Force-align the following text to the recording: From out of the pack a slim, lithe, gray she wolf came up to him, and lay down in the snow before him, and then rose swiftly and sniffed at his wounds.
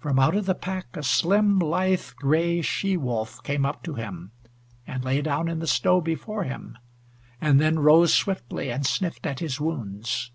From 0.00 0.18
out 0.18 0.34
of 0.34 0.46
the 0.46 0.56
pack 0.56 0.96
a 0.96 1.02
slim, 1.04 1.60
lithe, 1.60 2.06
gray 2.16 2.60
she 2.60 2.96
wolf 2.96 3.40
came 3.44 3.64
up 3.64 3.84
to 3.84 3.94
him, 3.94 4.32
and 4.84 5.04
lay 5.04 5.22
down 5.22 5.46
in 5.48 5.60
the 5.60 5.68
snow 5.68 6.00
before 6.00 6.42
him, 6.42 6.76
and 7.40 7.60
then 7.60 7.78
rose 7.78 8.12
swiftly 8.12 8.68
and 8.72 8.84
sniffed 8.84 9.26
at 9.26 9.38
his 9.38 9.60
wounds. 9.60 10.32